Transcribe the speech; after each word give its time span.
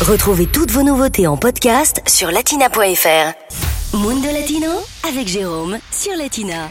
Retrouvez 0.00 0.46
toutes 0.46 0.70
vos 0.70 0.82
nouveautés 0.82 1.26
en 1.26 1.36
podcast 1.36 2.00
sur 2.08 2.30
latina.fr. 2.30 3.98
Mundo 3.98 4.28
Latino 4.32 4.70
avec 5.06 5.28
Jérôme 5.28 5.76
sur 5.92 6.16
Latina. 6.16 6.70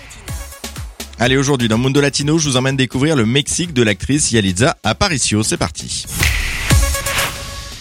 Allez, 1.19 1.37
aujourd'hui 1.37 1.67
dans 1.67 1.77
Mundo 1.77 2.01
Latino, 2.01 2.39
je 2.39 2.50
vous 2.50 2.57
emmène 2.57 2.75
découvrir 2.75 3.15
le 3.15 3.27
Mexique 3.27 3.71
de 3.71 3.83
l'actrice 3.83 4.31
Yalitza 4.31 4.77
Aparicio. 4.83 5.43
C'est 5.43 5.57
parti. 5.57 6.07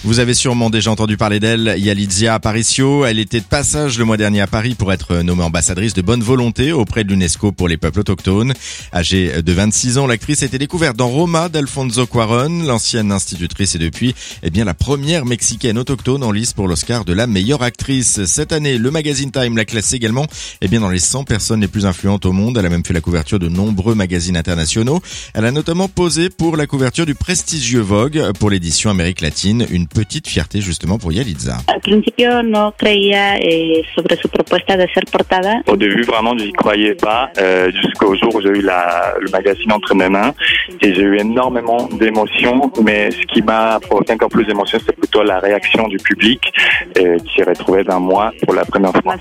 Vous 0.05 0.21
avez 0.21 0.33
sûrement 0.33 0.71
déjà 0.71 0.93
entendu 0.93 1.17
parler 1.17 1.41
d'elle, 1.41 1.75
Yalizia 1.77 2.35
Aparicio. 2.35 3.05
Elle 3.05 3.19
était 3.19 3.41
de 3.41 3.45
passage 3.45 3.99
le 3.99 4.05
mois 4.05 4.17
dernier 4.17 4.41
à 4.41 4.47
Paris 4.47 4.77
pour 4.77 4.93
être 4.93 5.17
nommée 5.17 5.43
ambassadrice 5.43 5.93
de 5.93 6.03
bonne 6.03 6.23
volonté 6.23 6.71
auprès 6.71 7.03
de 7.03 7.11
l'UNESCO 7.11 7.51
pour 7.51 7.67
les 7.67 7.77
peuples 7.77 7.99
autochtones. 7.99 8.55
Âgée 8.95 9.43
de 9.43 9.53
26 9.53 9.99
ans, 9.99 10.07
l'actrice 10.07 10.45
a 10.45 10.47
été 10.47 10.57
découverte 10.57 10.97
dans 10.97 11.09
Roma 11.09 11.49
d'Alfonso 11.49 12.07
Cuaron, 12.07 12.63
l'ancienne 12.63 13.11
institutrice 13.11 13.75
et 13.75 13.79
depuis, 13.79 14.15
eh 14.45 14.51
bien, 14.51 14.65
la 14.65 14.73
première 14.73 15.27
mexicaine 15.27 15.77
autochtone 15.77 16.23
en 16.23 16.31
lice 16.31 16.53
pour 16.53 16.69
l'Oscar 16.69 17.05
de 17.05 17.13
la 17.13 17.27
meilleure 17.27 17.65
actrice. 17.65 18.25
Cette 18.25 18.53
année, 18.53 18.79
le 18.79 18.93
magazine 18.93 19.33
Time 19.33 19.57
l'a 19.57 19.65
classée 19.65 19.97
également, 19.97 20.29
eh 20.61 20.69
bien, 20.69 20.79
dans 20.79 20.91
les 20.91 21.01
100 21.01 21.25
personnes 21.25 21.61
les 21.61 21.69
plus 21.69 21.87
influentes 21.87 22.25
au 22.25 22.33
monde. 22.33 22.57
Elle 22.57 22.67
a 22.67 22.71
même 22.71 22.85
fait 22.85 22.95
la 22.95 23.01
couverture 23.01 23.41
de 23.41 23.49
nombreux 23.49 23.97
magazines 23.97 24.37
internationaux. 24.37 25.03
Elle 25.35 25.45
a 25.45 25.51
notamment 25.51 25.89
posé 25.89 26.31
pour 26.31 26.57
la 26.57 26.69
couverture 26.69 27.05
du 27.05 27.17
prestigieux 27.17 27.81
Vogue 27.81 28.23
pour 28.39 28.49
l'édition 28.49 28.91
Amérique 28.91 29.23
latine, 29.23 29.67
une 29.71 29.88
petite 29.89 30.29
fierté 30.29 30.61
justement 30.61 30.99
pour 30.99 31.13
Yalitza. 31.13 31.57
Eh. 35.67 35.71
Au 35.71 35.77
début, 35.77 36.03
vraiment, 36.03 36.37
j'y 36.37 36.53
croyais 36.53 36.95
pas, 36.95 37.31
euh, 37.39 37.71
jusqu'au 37.73 38.15
jour 38.17 38.35
où 38.35 38.41
j'ai 38.41 38.49
eu 38.49 38.63
la, 38.63 39.15
le 39.21 39.31
magazine 39.31 39.73
entre 39.73 39.95
mes 39.95 40.09
mains 40.09 40.35
et 40.81 40.95
j'ai 40.95 41.03
eu 41.03 41.19
énormément 41.19 41.89
d'émotions. 41.93 42.71
Mais 42.83 43.11
ce 43.11 43.27
qui 43.27 43.43
m'a 43.43 43.81
provoqué 43.81 44.13
encore 44.13 44.29
plus 44.29 44.45
d'émotions, 44.45 44.79
c'est 44.85 44.97
plutôt 44.97 45.23
la 45.23 45.39
réaction 45.41 45.89
du 45.89 45.97
public 45.99 46.41
euh, 46.99 47.19
qui 47.19 47.37
s'est 47.37 47.45
retrouvé 47.45 47.85
d'un 47.85 47.99
mois 47.99 48.33
pour 48.45 48.55
la 48.55 48.65
première 48.65 48.93
fois. 48.93 49.17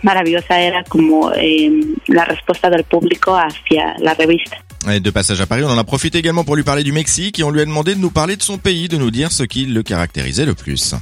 Eh, 1.39 1.71
la 2.07 2.23
respuesta 2.23 2.69
del 2.69 2.83
público 2.83 3.35
hacia 3.35 3.95
la 3.99 4.13
revista. 4.13 4.57
De 4.85 5.09
passage 5.09 5.41
à 5.41 5.45
Paris, 5.45 5.63
on 5.65 5.69
en 5.69 5.77
a 5.77 5.83
profité 5.83 6.17
également 6.19 6.43
pour 6.43 6.55
lui 6.55 6.63
parler 6.63 6.83
du 6.83 6.91
Mexique 6.91 7.39
et 7.39 7.43
on 7.43 7.51
lui 7.51 7.61
a 7.61 7.65
demandé 7.65 7.93
de 7.93 7.99
nous 7.99 8.09
parler 8.09 8.35
de 8.35 8.41
son 8.41 8.57
pays, 8.57 8.87
de 8.87 8.97
nous 8.97 9.11
dire 9.11 9.31
ce 9.31 9.43
qui 9.43 9.65
le 9.65 9.83
caractérisait 9.83 10.45
le 10.45 10.53
plus. 10.53 10.95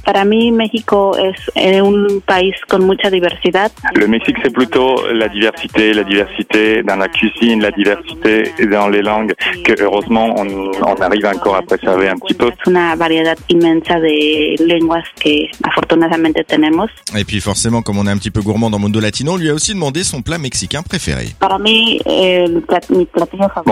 Eh. 3.94 3.98
Le 3.98 4.08
Mexique, 4.08 4.36
c'est 4.42 4.52
plutôt 4.52 4.96
la 5.12 5.28
diversité, 5.28 5.92
la 5.92 6.04
diversité 6.04 6.82
dans 6.82 6.96
la 6.96 7.08
cuisine, 7.08 7.62
la 7.62 7.70
diversité 7.70 8.52
dans 8.70 8.88
les 8.88 9.02
langues, 9.02 9.34
que 9.64 9.80
heureusement 9.80 10.34
on, 10.36 10.72
on 10.82 10.94
arrive 10.96 11.26
encore 11.26 11.56
à 11.56 11.62
préserver 11.62 12.08
un 12.08 12.16
petit 12.16 12.34
peu. 12.34 12.50
Et 17.16 17.24
puis 17.24 17.40
forcément, 17.40 17.82
comme 17.82 17.98
on 17.98 18.06
est 18.06 18.10
un 18.10 18.18
petit 18.18 18.30
peu 18.30 18.42
gourmand 18.42 18.70
dans 18.70 18.78
Mundo 18.78 19.00
Latino, 19.00 19.32
on 19.32 19.36
lui 19.36 19.50
a 19.50 19.54
aussi 19.54 19.74
demandé 19.74 20.02
son 20.02 20.22
plat 20.22 20.38
mexicain 20.38 20.82
préféré. 20.82 21.28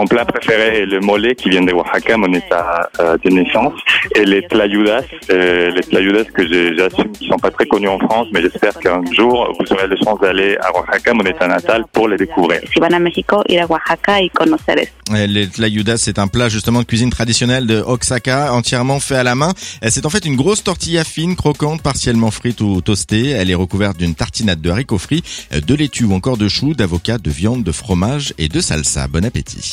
Mon 0.05 0.09
plat 0.09 0.27
préféré 0.27 0.83
est 0.83 0.85
le 0.85 1.01
mole 1.01 1.35
qui 1.35 1.49
vient 1.49 1.63
de 1.63 1.73
Oaxaca, 1.73 2.19
mon 2.19 2.31
état 2.35 2.91
euh, 3.01 3.17
de 3.25 3.31
naissance, 3.31 3.73
et 4.15 4.27
les 4.27 4.43
tlayudas, 4.43 5.01
euh, 5.31 5.71
les 5.71 5.81
tlayudas 5.81 6.25
que 6.25 6.47
j'assume 6.77 7.11
qui 7.13 7.27
sont 7.27 7.39
pas 7.39 7.51
très 7.51 7.65
connus 7.65 7.89
en 7.89 7.99
France, 8.01 8.27
mais 8.31 8.43
j'espère 8.43 8.79
qu'un 8.81 9.01
jour 9.13 9.51
vous 9.59 9.73
aurez 9.73 9.87
la 9.89 9.97
chance 9.97 10.21
d'aller 10.21 10.59
à 10.61 10.77
Oaxaca, 10.77 11.15
mon 11.15 11.25
état 11.25 11.47
natal, 11.47 11.85
pour 11.91 12.07
les 12.09 12.19
découvrir. 12.19 12.61
si 12.71 12.81
van 12.81 12.93
a 12.93 12.99
México, 12.99 13.43
ir 13.49 13.63
a 13.63 13.67
Oaxaca 13.67 14.21
y 14.21 14.29
conocer 14.29 14.91
Les 15.27 15.49
tlayudas, 15.49 15.97
c'est 15.97 16.19
un 16.19 16.27
plat 16.27 16.51
justement 16.51 16.81
de 16.81 16.85
cuisine 16.85 17.09
traditionnelle 17.09 17.67
de 17.67 17.81
Oaxaca, 17.81 18.53
entièrement 18.53 19.01
fait 19.01 19.17
à 19.17 19.23
la 19.23 19.35
main. 19.35 19.55
C'est 19.89 20.05
en 20.05 20.11
fait 20.11 20.27
une 20.27 20.37
grosse 20.37 20.63
tortilla 20.63 21.05
fine, 21.05 21.35
croquante, 21.35 21.81
partiellement 21.81 22.31
frite 22.31 22.61
ou 22.61 22.83
toastée. 22.83 23.31
Elle 23.31 23.51
est 23.51 23.55
recouverte 23.55 23.97
d'une 23.97 24.15
tartinade 24.15 24.61
de 24.61 24.69
haricots 24.69 24.99
frits, 24.99 25.23
de 25.51 25.75
laitue 25.75 26.05
ou 26.05 26.13
encore 26.13 26.37
de 26.37 26.49
choux, 26.49 26.75
d'avocat, 26.75 27.17
de 27.17 27.31
viande, 27.31 27.63
de 27.63 27.73
fromage 27.73 28.35
et 28.37 28.51
de 28.51 28.61
salsa. 28.61 29.09
Bon 29.09 29.25
appétit. 29.25 29.73